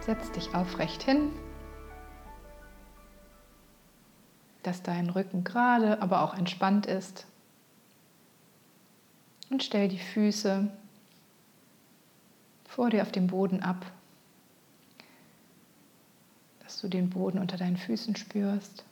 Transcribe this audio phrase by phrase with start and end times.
[0.00, 1.30] Setz dich aufrecht hin,
[4.62, 7.26] dass dein Rücken gerade, aber auch entspannt ist.
[9.50, 10.70] Und stell die Füße
[12.66, 13.84] vor dir auf dem Boden ab,
[16.60, 18.84] dass du den Boden unter deinen Füßen spürst.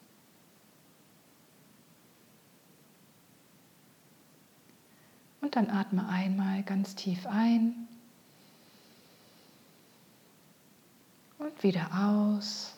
[5.41, 7.88] Und dann atme einmal ganz tief ein.
[11.39, 12.75] Und wieder aus.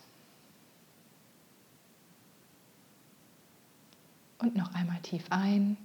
[4.39, 5.77] Und noch einmal tief ein.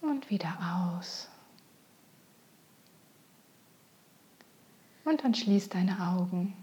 [0.00, 1.28] Und wieder aus.
[5.04, 6.54] Und dann schließ deine Augen.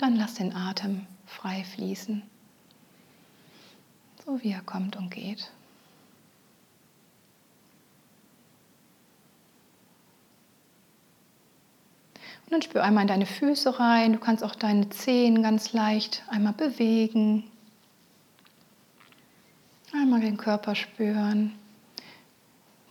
[0.00, 2.22] Dann lass den Atem frei fließen,
[4.24, 5.50] so wie er kommt und geht.
[12.46, 14.14] Und dann spür einmal in deine Füße rein.
[14.14, 17.44] Du kannst auch deine Zehen ganz leicht einmal bewegen.
[19.92, 21.52] Einmal den Körper spüren.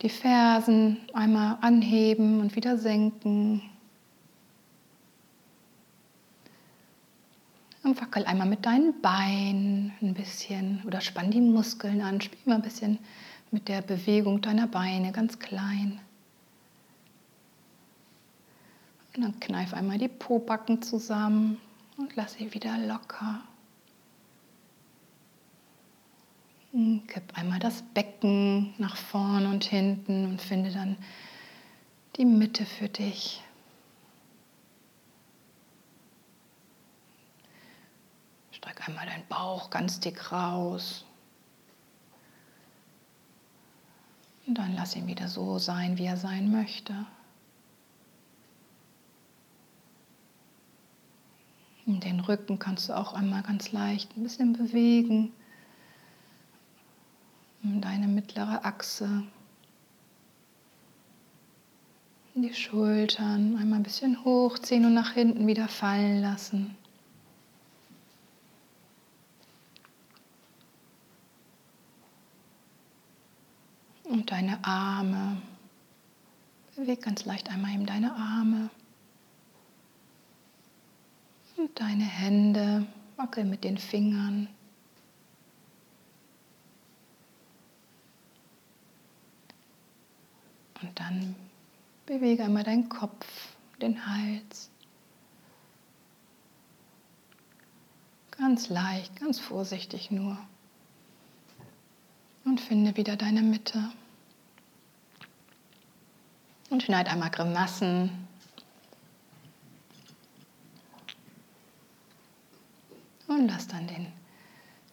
[0.02, 3.69] Die Fersen einmal anheben und wieder senken.
[7.90, 12.20] Und wackel einmal mit deinen Beinen ein bisschen oder spann die Muskeln an.
[12.20, 13.00] Spiel mal ein bisschen
[13.50, 16.00] mit der Bewegung deiner Beine, ganz klein.
[19.16, 21.60] Und dann kneif einmal die Pobacken zusammen
[21.96, 23.40] und lass sie wieder locker.
[26.70, 30.96] Und kipp einmal das Becken nach vorn und hinten und finde dann
[32.14, 33.42] die Mitte für dich.
[38.60, 41.06] Streck einmal deinen Bauch ganz dick raus.
[44.46, 46.94] Und dann lass ihn wieder so sein, wie er sein möchte.
[51.86, 55.32] Den Rücken kannst du auch einmal ganz leicht ein bisschen bewegen.
[57.62, 59.24] Deine mittlere Achse.
[62.34, 66.76] Die Schultern einmal ein bisschen hochziehen und nach hinten wieder fallen lassen.
[74.10, 75.40] Und deine Arme.
[76.74, 78.70] Beweg ganz leicht einmal eben deine Arme.
[81.56, 82.86] Und deine Hände.
[83.16, 84.48] Wackel mit den Fingern.
[90.82, 91.36] Und dann
[92.06, 94.70] bewege einmal deinen Kopf, den Hals.
[98.32, 100.36] Ganz leicht, ganz vorsichtig nur.
[102.44, 103.92] Und finde wieder deine Mitte.
[106.70, 108.28] Und schneid einmal Grimassen.
[113.26, 114.12] Und lass dann den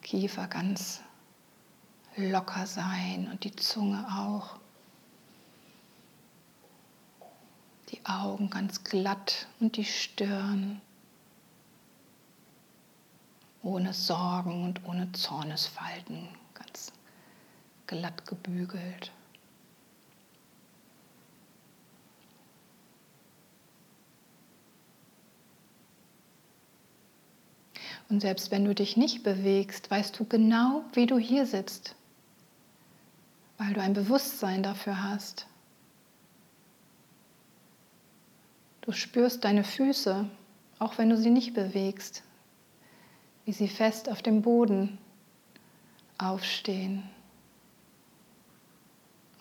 [0.02, 1.02] Kiefer ganz
[2.16, 4.58] locker sein und die Zunge auch.
[7.90, 10.82] Die Augen ganz glatt und die Stirn
[13.62, 16.92] ohne Sorgen und ohne Zornesfalten, ganz
[17.86, 19.12] glatt gebügelt.
[28.10, 31.96] Und selbst wenn du dich nicht bewegst, weißt du genau, wie du hier sitzt,
[33.58, 35.48] weil du ein Bewusstsein dafür hast.
[38.82, 40.30] Du spürst deine Füße,
[40.80, 42.24] auch wenn du sie nicht bewegst.
[43.48, 44.98] wie sie fest auf dem Boden
[46.18, 47.04] aufstehen.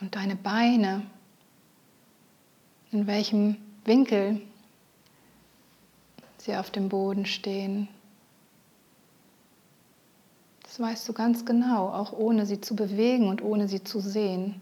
[0.00, 1.02] Und deine Beine,
[2.92, 4.40] in welchem Winkel
[6.38, 7.88] sie auf dem Boden stehen.
[10.76, 14.60] Das weißt du ganz genau, auch ohne sie zu bewegen und ohne sie zu sehen.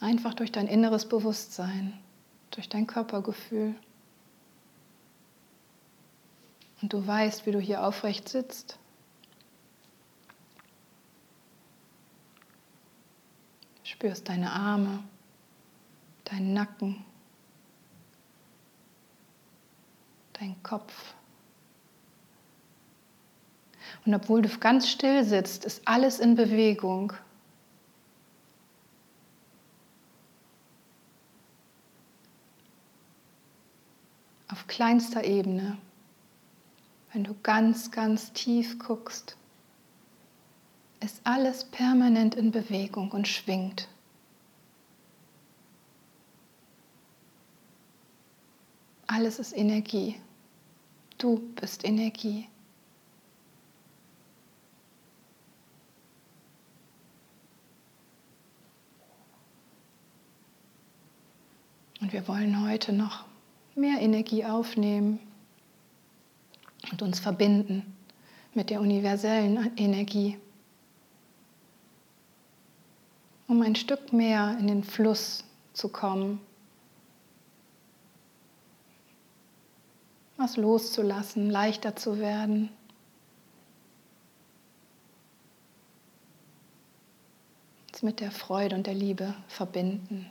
[0.00, 1.98] Einfach durch dein inneres Bewusstsein,
[2.50, 3.74] durch dein Körpergefühl.
[6.82, 8.78] Und du weißt, wie du hier aufrecht sitzt.
[13.82, 15.02] Spürst deine Arme,
[16.24, 17.02] deinen Nacken,
[20.34, 21.14] deinen Kopf.
[24.04, 27.12] Und obwohl du ganz still sitzt, ist alles in Bewegung.
[34.48, 35.78] Auf kleinster Ebene,
[37.12, 39.36] wenn du ganz, ganz tief guckst,
[41.00, 43.88] ist alles permanent in Bewegung und schwingt.
[49.06, 50.20] Alles ist Energie.
[51.18, 52.49] Du bist Energie.
[62.10, 63.24] Und wir wollen heute noch
[63.76, 65.20] mehr Energie aufnehmen
[66.90, 67.96] und uns verbinden
[68.52, 70.36] mit der universellen Energie,
[73.46, 76.40] um ein Stück mehr in den Fluss zu kommen,
[80.36, 82.70] was loszulassen, leichter zu werden.
[87.92, 90.28] Uns mit der Freude und der Liebe verbinden.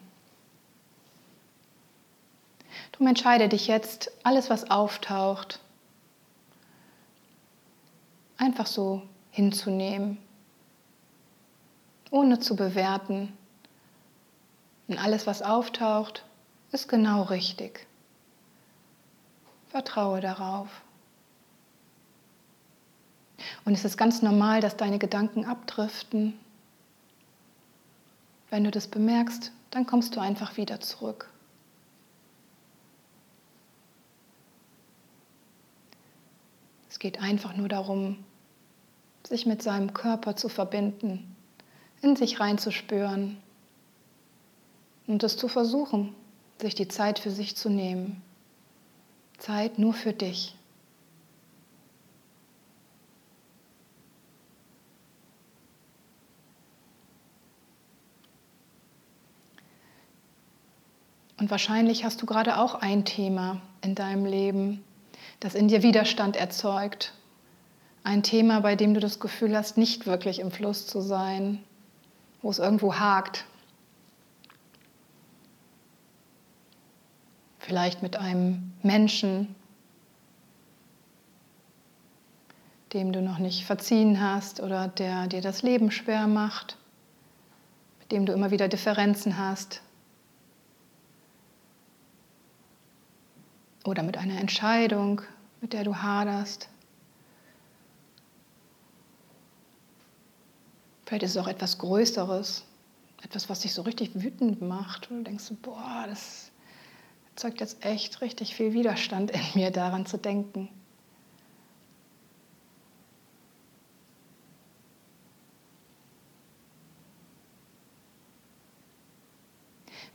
[2.91, 5.59] Darum entscheide dich jetzt, alles, was auftaucht,
[8.37, 10.17] einfach so hinzunehmen,
[12.11, 13.31] ohne zu bewerten.
[14.87, 16.23] Und alles, was auftaucht,
[16.71, 17.85] ist genau richtig.
[19.69, 20.67] Vertraue darauf.
[23.65, 26.37] Und es ist ganz normal, dass deine Gedanken abdriften.
[28.49, 31.29] Wenn du das bemerkst, dann kommst du einfach wieder zurück.
[36.99, 38.25] Es geht einfach nur darum,
[39.25, 41.33] sich mit seinem Körper zu verbinden,
[42.01, 43.37] in sich reinzuspüren
[45.07, 46.13] und es zu versuchen,
[46.61, 48.21] sich die Zeit für sich zu nehmen.
[49.37, 50.57] Zeit nur für dich.
[61.37, 64.83] Und wahrscheinlich hast du gerade auch ein Thema in deinem Leben,
[65.39, 67.13] das in dir Widerstand erzeugt.
[68.03, 71.63] Ein Thema, bei dem du das Gefühl hast, nicht wirklich im Fluss zu sein,
[72.41, 73.45] wo es irgendwo hakt.
[77.59, 79.55] Vielleicht mit einem Menschen,
[82.93, 86.77] dem du noch nicht verziehen hast oder der dir das Leben schwer macht,
[87.99, 89.81] mit dem du immer wieder Differenzen hast,
[93.89, 95.21] oder mit einer Entscheidung,
[95.61, 96.69] mit der du haderst.
[101.05, 102.65] Vielleicht ist es auch etwas Größeres,
[103.23, 105.09] etwas, was dich so richtig wütend macht.
[105.09, 106.51] Und du denkst, boah, das
[107.31, 110.69] erzeugt jetzt echt richtig viel Widerstand in mir, daran zu denken.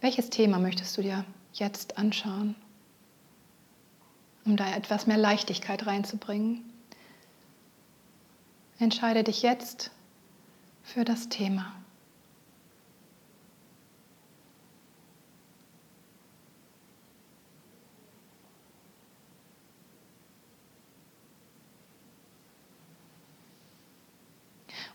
[0.01, 2.55] Welches Thema möchtest du dir jetzt anschauen?
[4.45, 6.63] Um da etwas mehr Leichtigkeit reinzubringen.
[8.79, 9.91] Entscheide dich jetzt
[10.83, 11.73] für das Thema.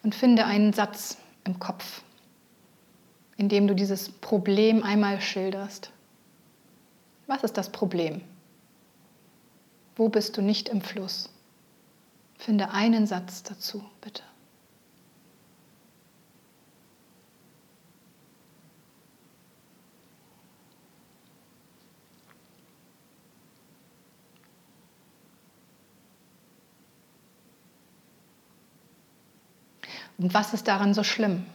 [0.01, 2.03] Und finde einen Satz im Kopf,
[3.37, 5.91] in dem du dieses Problem einmal schilderst.
[7.27, 8.21] Was ist das Problem?
[9.99, 11.27] Wo bist du nicht im Fluss?
[12.37, 14.23] Finde einen Satz dazu, bitte.
[30.17, 31.45] Und was ist daran so schlimm?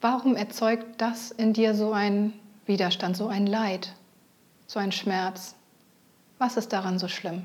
[0.00, 2.32] Warum erzeugt das in dir so einen
[2.66, 3.94] Widerstand, so ein Leid,
[4.66, 5.54] so ein Schmerz?
[6.40, 7.44] Was ist daran so schlimm?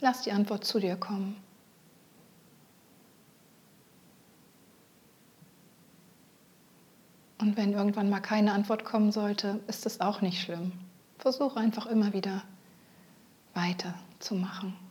[0.00, 1.36] Lass die Antwort zu dir kommen.
[7.38, 10.72] Und wenn irgendwann mal keine Antwort kommen sollte, ist es auch nicht schlimm.
[11.18, 12.42] Versuche einfach immer wieder
[13.54, 14.89] weiterzumachen.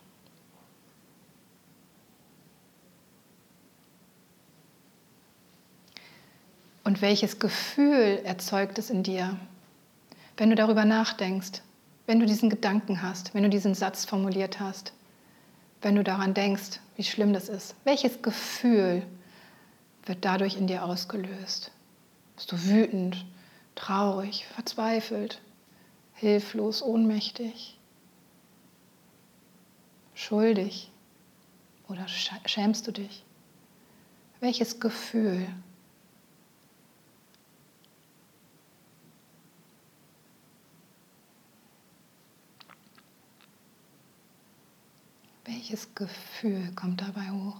[6.89, 9.37] Und welches Gefühl erzeugt es in dir,
[10.37, 11.61] wenn du darüber nachdenkst,
[12.07, 14.91] wenn du diesen Gedanken hast, wenn du diesen Satz formuliert hast,
[15.83, 17.75] wenn du daran denkst, wie schlimm das ist?
[17.83, 19.03] Welches Gefühl
[20.07, 21.69] wird dadurch in dir ausgelöst?
[22.35, 23.23] Bist du wütend,
[23.75, 25.39] traurig, verzweifelt,
[26.15, 27.77] hilflos, ohnmächtig,
[30.15, 30.89] schuldig
[31.87, 33.23] oder schämst du dich?
[34.39, 35.47] Welches Gefühl?
[45.51, 47.59] Welches Gefühl kommt dabei hoch?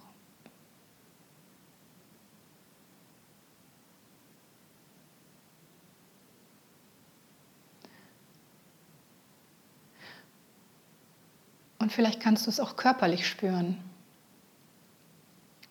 [11.79, 13.83] Und vielleicht kannst du es auch körperlich spüren.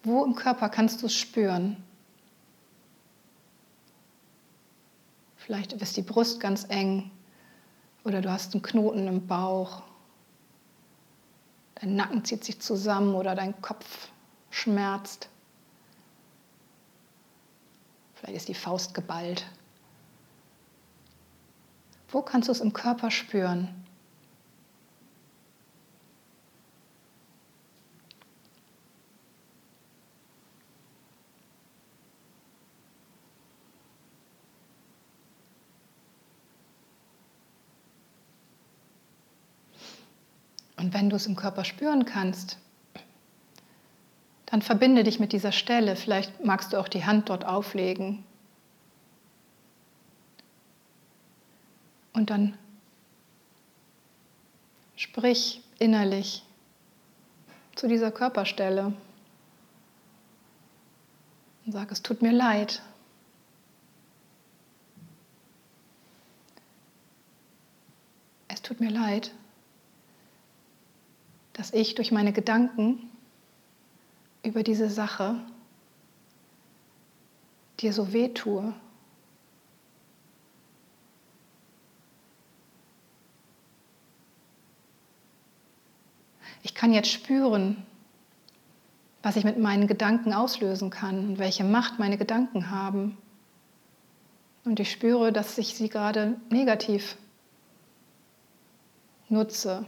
[0.02, 1.76] Wo im Körper kannst du es spüren?
[5.36, 7.12] Vielleicht ist die Brust ganz eng
[8.02, 9.87] oder du hast einen Knoten im Bauch.
[11.80, 14.08] Dein Nacken zieht sich zusammen oder dein Kopf
[14.50, 15.28] schmerzt.
[18.14, 19.46] Vielleicht ist die Faust geballt.
[22.08, 23.77] Wo kannst du es im Körper spüren?
[40.88, 42.56] Und wenn du es im Körper spüren kannst,
[44.46, 45.96] dann verbinde dich mit dieser Stelle.
[45.96, 48.24] Vielleicht magst du auch die Hand dort auflegen.
[52.14, 52.56] Und dann
[54.96, 56.42] sprich innerlich
[57.74, 58.94] zu dieser Körperstelle
[61.66, 62.80] und sag, es tut mir leid.
[68.48, 69.32] Es tut mir leid
[71.58, 73.10] dass ich durch meine Gedanken
[74.44, 75.34] über diese Sache
[77.80, 78.72] dir so weh tue.
[86.62, 87.84] Ich kann jetzt spüren,
[89.24, 93.18] was ich mit meinen Gedanken auslösen kann und welche Macht meine Gedanken haben.
[94.64, 97.16] Und ich spüre, dass ich sie gerade negativ
[99.28, 99.84] nutze,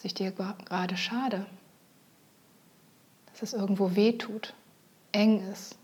[0.00, 1.44] dass ich dir gerade schade,
[3.26, 4.54] dass es irgendwo weh tut,
[5.12, 5.76] eng ist.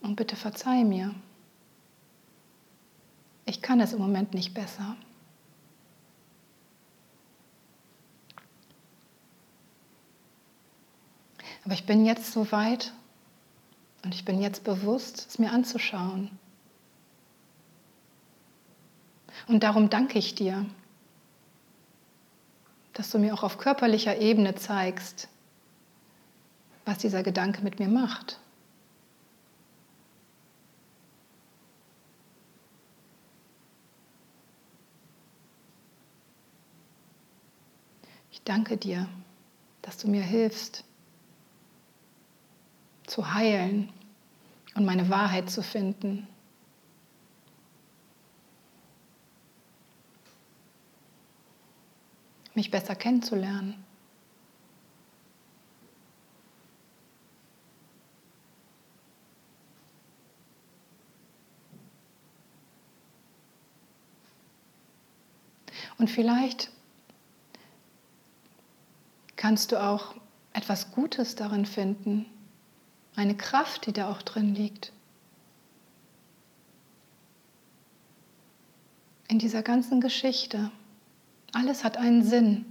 [0.00, 1.14] Und bitte verzeih mir.
[3.44, 4.96] Ich kann es im Moment nicht besser.
[11.66, 12.94] Aber ich bin jetzt so weit,
[14.02, 16.30] und ich bin jetzt bewusst, es mir anzuschauen.
[19.46, 20.66] Und darum danke ich dir,
[22.92, 25.28] dass du mir auch auf körperlicher Ebene zeigst,
[26.84, 28.38] was dieser Gedanke mit mir macht.
[38.32, 39.08] Ich danke dir,
[39.82, 40.84] dass du mir hilfst,
[43.10, 43.92] zu heilen
[44.76, 46.28] und meine Wahrheit zu finden.
[52.54, 53.84] Mich besser kennenzulernen.
[65.98, 66.70] Und vielleicht
[69.36, 70.14] kannst du auch
[70.52, 72.26] etwas Gutes darin finden,
[73.20, 74.92] eine Kraft, die da auch drin liegt.
[79.28, 80.70] In dieser ganzen Geschichte.
[81.52, 82.64] Alles hat einen Sinn.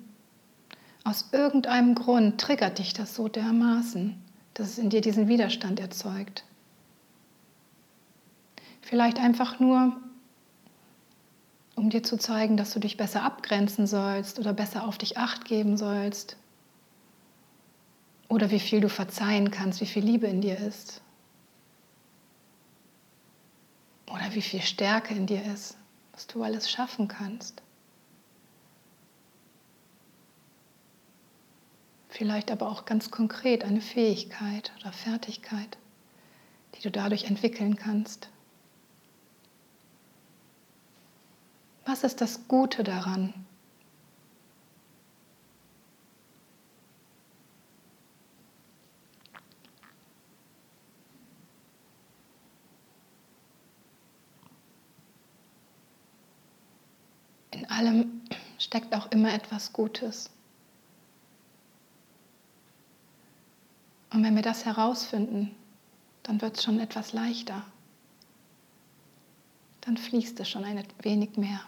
[1.03, 4.19] Aus irgendeinem Grund triggert dich das so dermaßen,
[4.55, 6.43] dass es in dir diesen Widerstand erzeugt.
[8.81, 9.97] Vielleicht einfach nur,
[11.75, 15.45] um dir zu zeigen, dass du dich besser abgrenzen sollst oder besser auf dich acht
[15.45, 16.37] geben sollst.
[18.29, 21.01] Oder wie viel du verzeihen kannst, wie viel Liebe in dir ist.
[24.07, 25.75] Oder wie viel Stärke in dir ist,
[26.13, 27.61] was du alles schaffen kannst.
[32.07, 35.77] Vielleicht aber auch ganz konkret eine Fähigkeit oder Fertigkeit,
[36.75, 38.29] die du dadurch entwickeln kannst.
[41.85, 43.33] Was ist das Gute daran?
[57.51, 58.21] In allem
[58.57, 60.29] steckt auch immer etwas Gutes.
[64.11, 65.55] Und wenn wir das herausfinden,
[66.23, 67.63] dann wird es schon etwas leichter.
[69.81, 71.61] Dann fließt es schon ein wenig mehr.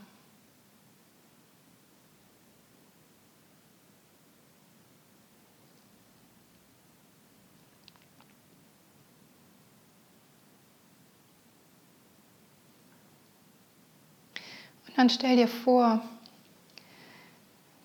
[14.88, 16.00] Und dann stell dir vor,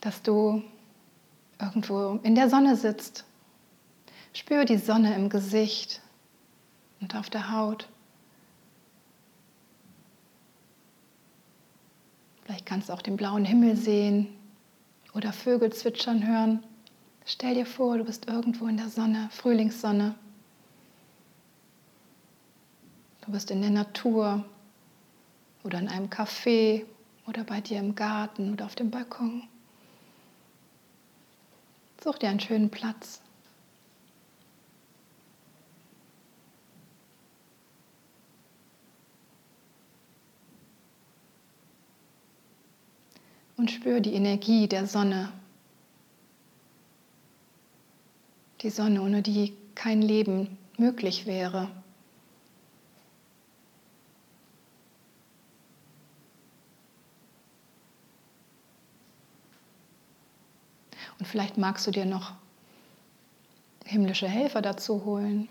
[0.03, 0.63] dass du
[1.59, 3.25] irgendwo in der Sonne sitzt.
[4.35, 6.03] Spür die Sonne im Gesicht
[7.01, 7.89] und auf der Haut.
[12.45, 14.29] Vielleicht kannst du auch den blauen Himmel sehen
[15.15, 16.63] oder Vögel zwitschern hören.
[17.25, 20.15] Stell dir vor, du bist irgendwo in der Sonne, Frühlingssonne.
[23.23, 24.45] Du bist in der Natur
[25.65, 26.85] oder in einem Café
[27.27, 29.43] oder bei dir im Garten oder auf dem Balkon.
[32.03, 33.21] Such dir einen schönen Platz.
[43.57, 45.33] Und spür die Energie der Sonne.
[48.61, 51.71] Die Sonne, ohne die kein Leben möglich wäre.
[61.19, 62.33] Und vielleicht magst du dir noch
[63.85, 65.49] himmlische Helfer dazu holen.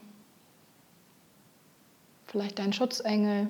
[2.28, 3.50] Vielleicht deinen Schutzengel.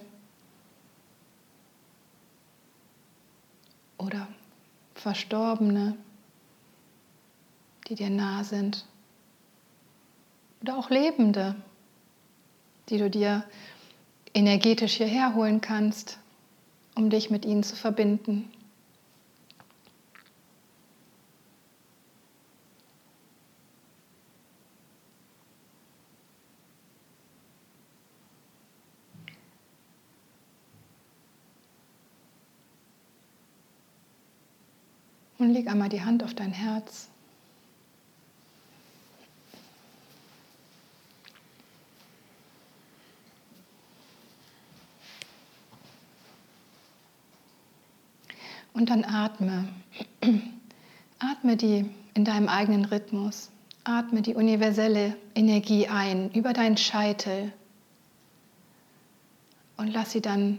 [3.97, 4.27] Oder
[4.93, 5.97] Verstorbene,
[7.87, 8.85] die dir nah sind.
[10.61, 11.55] Oder auch Lebende,
[12.89, 13.43] die du dir
[14.33, 16.19] energetisch hierher holen kannst,
[16.95, 18.51] um dich mit ihnen zu verbinden.
[35.45, 37.07] Und leg einmal die Hand auf dein Herz.
[48.73, 49.67] Und dann atme.
[51.19, 53.51] Atme die in deinem eigenen Rhythmus.
[53.83, 57.53] Atme die universelle Energie ein über deinen Scheitel
[59.77, 60.57] und lass sie dann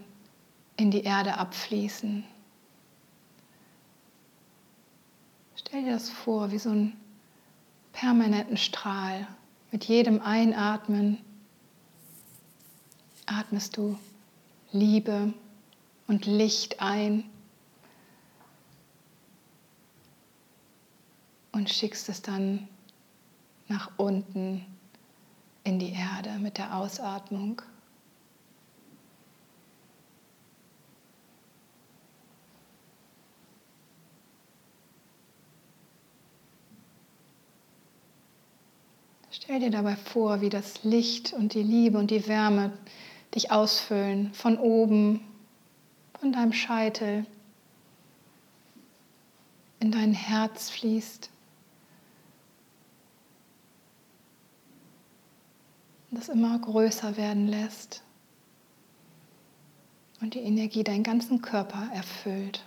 [0.76, 2.35] in die Erde abfließen.
[5.66, 6.96] Stell dir das vor wie so einen
[7.92, 9.26] permanenten Strahl.
[9.72, 11.18] Mit jedem Einatmen
[13.26, 13.98] atmest du
[14.70, 15.34] Liebe
[16.06, 17.24] und Licht ein
[21.50, 22.68] und schickst es dann
[23.66, 24.64] nach unten
[25.64, 27.60] in die Erde mit der Ausatmung.
[39.46, 42.76] Stell dir dabei vor, wie das Licht und die Liebe und die Wärme
[43.32, 45.20] dich ausfüllen, von oben,
[46.18, 47.24] von deinem Scheitel,
[49.78, 51.30] in dein Herz fließt.
[56.10, 58.02] Das immer größer werden lässt
[60.20, 62.65] und die Energie deinen ganzen Körper erfüllt.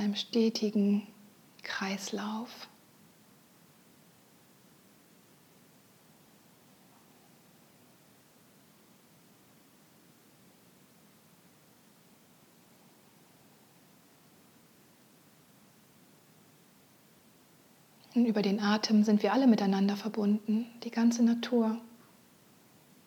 [0.00, 1.06] Einem stetigen
[1.62, 2.68] Kreislauf.
[18.14, 21.78] Und über den Atem sind wir alle miteinander verbunden, die ganze Natur,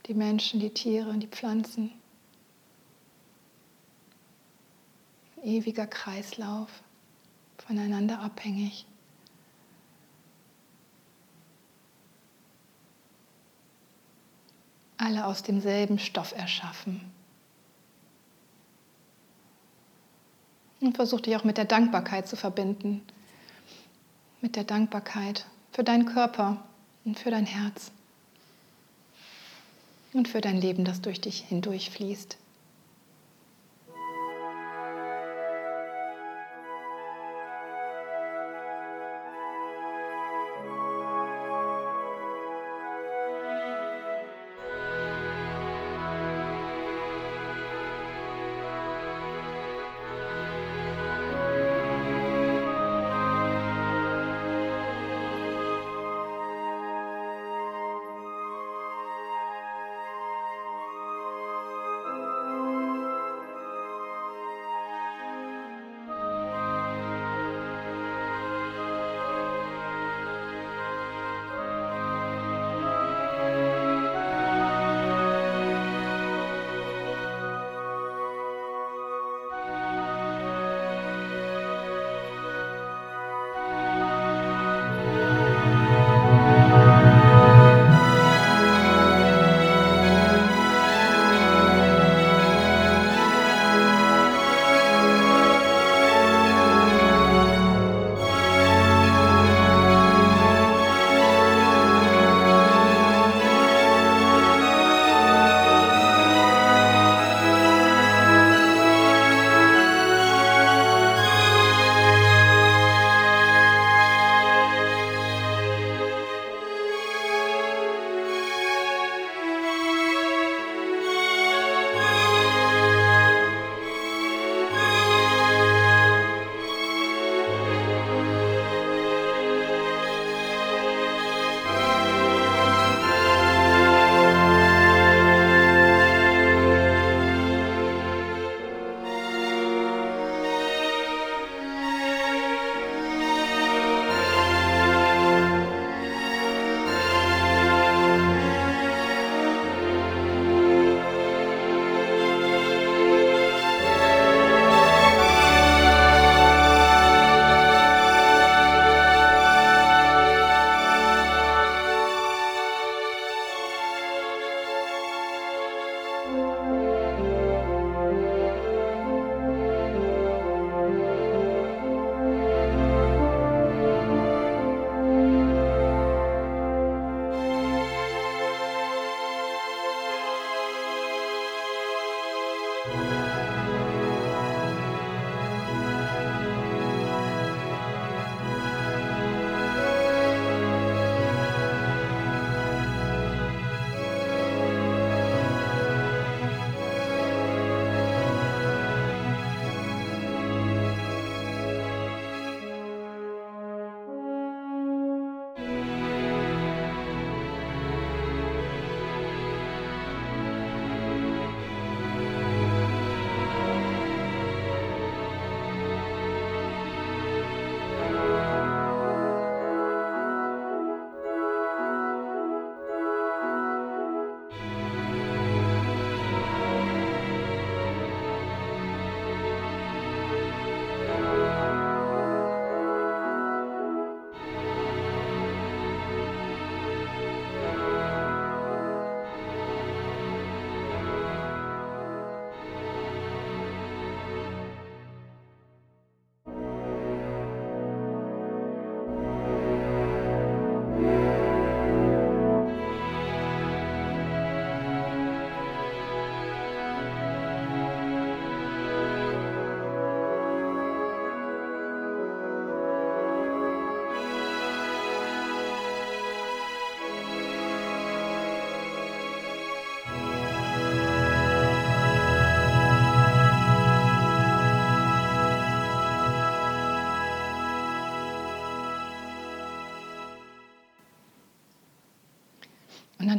[0.05, 1.91] die Menschen, die Tiere, die Pflanzen.
[5.32, 6.69] Ein ewiger Kreislauf,
[7.57, 8.85] voneinander abhängig.
[14.97, 17.11] Alle aus demselben Stoff erschaffen.
[20.79, 23.01] Und versuch dich auch mit der Dankbarkeit zu verbinden.
[24.41, 26.63] Mit der Dankbarkeit für deinen Körper
[27.05, 27.91] und für dein Herz.
[30.11, 32.37] Und für dein Leben, das durch dich hindurch fließt.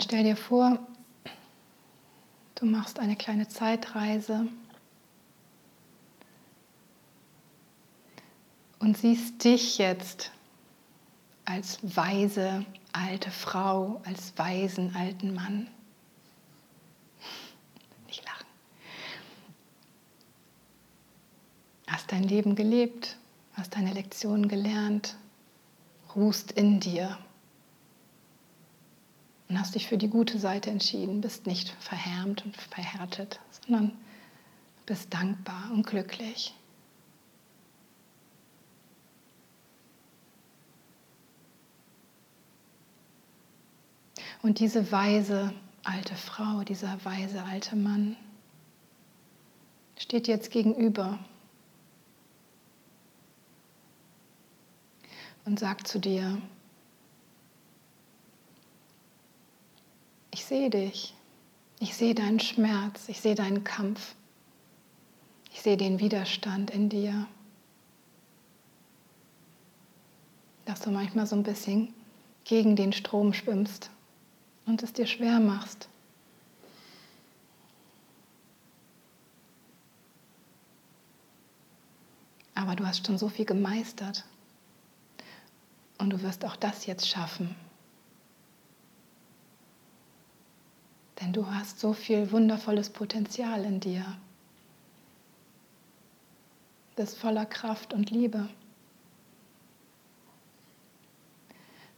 [0.05, 0.79] Stell dir vor,
[2.57, 4.47] du machst eine kleine Zeitreise
[8.81, 10.31] und siehst dich jetzt
[11.47, 15.69] als weise alte Frau, als weisen alten Mann.
[18.07, 18.47] Nicht lachen.
[21.87, 23.17] Hast dein Leben gelebt,
[23.55, 25.17] hast deine Lektionen gelernt,
[26.14, 27.19] ruhst in dir
[29.55, 33.93] und hast dich für die gute Seite entschieden, bist nicht verhärmt und verhärtet, sondern
[34.85, 36.53] bist dankbar und glücklich.
[44.43, 48.17] Und diese weise alte Frau, dieser weise alte Mann
[49.97, 51.21] steht jetzt gegenüber
[55.45, 56.43] und sagt zu dir,
[60.35, 61.14] ich sehe dich,
[61.79, 64.16] ich sehe deinen Schmerz, ich sehe deinen Kampf,
[65.53, 67.29] ich sehe den Widerstand in dir,
[70.64, 71.94] dass du manchmal so ein bisschen
[72.42, 73.90] gegen den Strom schwimmst
[74.66, 75.88] und es dir schwer machst.
[82.57, 84.25] Aber du hast schon so viel gemeistert.
[85.99, 87.55] Und du wirst auch das jetzt schaffen.
[91.20, 94.05] Denn du hast so viel wundervolles Potenzial in dir.
[96.96, 98.48] Bist voller Kraft und Liebe.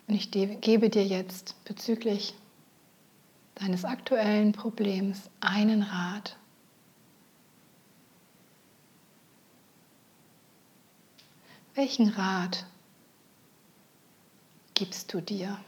[0.09, 2.35] Und ich gebe dir jetzt bezüglich
[3.57, 6.37] deines aktuellen Problems einen Rat.
[11.75, 12.65] Welchen Rat
[14.75, 15.59] gibst du dir?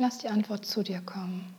[0.00, 1.54] Lass die Antwort zu dir kommen.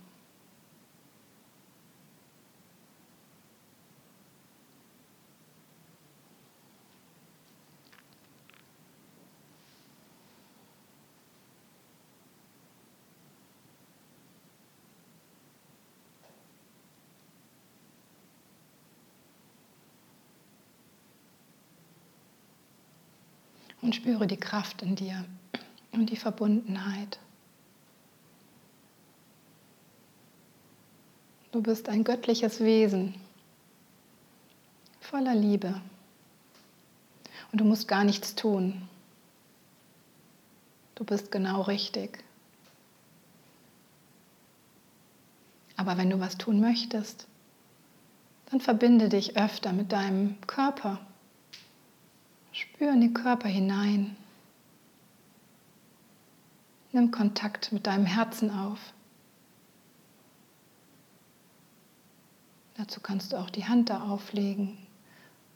[23.83, 25.25] Und spüre die Kraft in dir
[25.91, 27.19] und die Verbundenheit.
[31.51, 33.15] Du bist ein göttliches Wesen,
[34.99, 35.81] voller Liebe.
[37.51, 38.87] Und du musst gar nichts tun.
[40.95, 42.23] Du bist genau richtig.
[45.75, 47.27] Aber wenn du was tun möchtest,
[48.49, 50.99] dann verbinde dich öfter mit deinem Körper
[52.51, 54.15] Spür in den Körper hinein.
[56.91, 58.79] Nimm Kontakt mit deinem Herzen auf.
[62.81, 64.75] Dazu kannst du auch die Hand da auflegen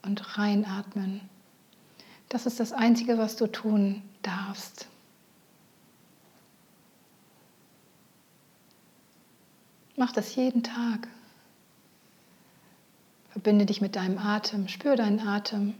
[0.03, 1.27] und reinatmen.
[2.29, 4.87] Das ist das Einzige, was du tun darfst.
[9.95, 11.07] Mach das jeden Tag.
[13.31, 15.73] Verbinde dich mit deinem Atem, spür deinen Atem.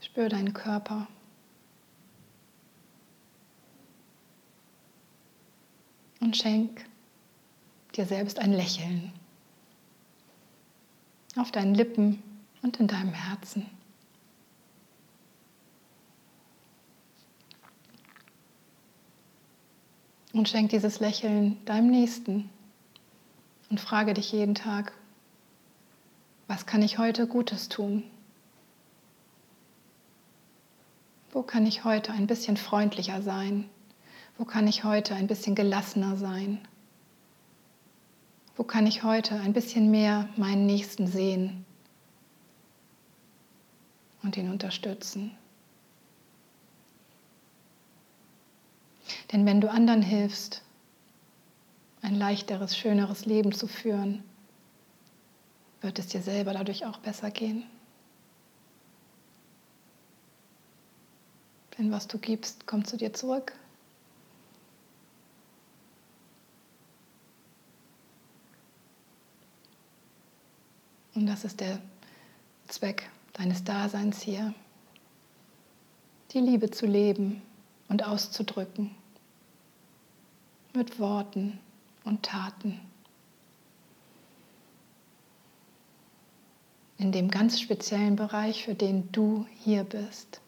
[0.00, 1.06] Spür deinen Körper.
[6.20, 6.87] Und schenk
[7.98, 9.12] dir selbst ein Lächeln
[11.36, 12.22] auf deinen Lippen
[12.62, 13.66] und in deinem Herzen.
[20.32, 22.48] Und schenk dieses Lächeln deinem Nächsten
[23.70, 24.92] und frage dich jeden Tag,
[26.46, 28.04] was kann ich heute Gutes tun?
[31.32, 33.68] Wo kann ich heute ein bisschen freundlicher sein?
[34.38, 36.60] Wo kann ich heute ein bisschen gelassener sein?
[38.58, 41.64] Wo kann ich heute ein bisschen mehr meinen Nächsten sehen
[44.24, 45.30] und ihn unterstützen?
[49.30, 50.62] Denn wenn du anderen hilfst,
[52.02, 54.24] ein leichteres, schöneres Leben zu führen,
[55.80, 57.62] wird es dir selber dadurch auch besser gehen.
[61.78, 63.52] Denn was du gibst, kommt zu dir zurück.
[71.18, 71.80] Und das ist der
[72.68, 74.54] Zweck deines Daseins hier.
[76.30, 77.42] Die Liebe zu leben
[77.88, 78.94] und auszudrücken.
[80.74, 81.58] Mit Worten
[82.04, 82.78] und Taten.
[86.98, 90.40] In dem ganz speziellen Bereich, für den du hier bist.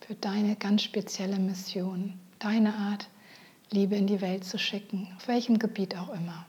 [0.00, 3.08] für deine ganz spezielle Mission, deine Art,
[3.70, 6.44] Liebe in die Welt zu schicken, auf welchem Gebiet auch immer.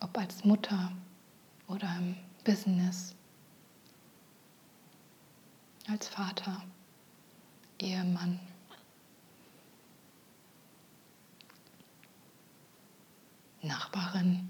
[0.00, 0.92] Ob als Mutter
[1.66, 3.14] oder im Business,
[5.88, 6.62] als Vater,
[7.78, 8.38] Ehemann.
[13.60, 14.48] Nachbarin.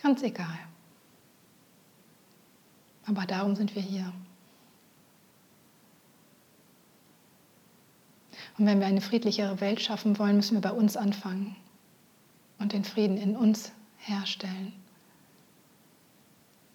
[0.00, 0.58] Ganz egal.
[3.06, 4.12] Aber darum sind wir hier.
[8.58, 11.56] Und wenn wir eine friedlichere Welt schaffen wollen, müssen wir bei uns anfangen
[12.64, 14.72] und den Frieden in uns herstellen.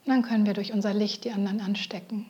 [0.06, 2.28] Dann können wir durch unser Licht die anderen anstecken.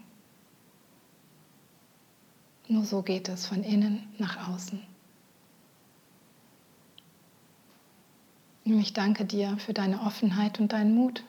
[2.69, 4.81] Nur so geht es von innen nach außen.
[8.63, 11.25] Ich danke dir für deine Offenheit und deinen Mut,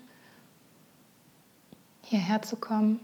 [2.05, 3.01] hierher zu kommen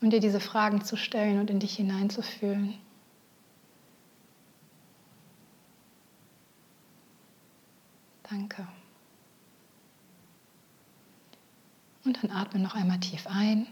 [0.00, 2.74] und dir diese Fragen zu stellen und in dich hineinzufühlen.
[8.30, 8.64] Danke.
[12.04, 13.66] Und dann atme noch einmal tief ein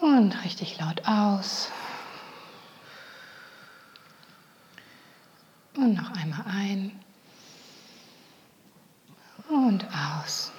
[0.00, 1.70] und richtig laut aus.
[5.74, 7.00] Und noch einmal ein
[9.48, 10.52] und aus.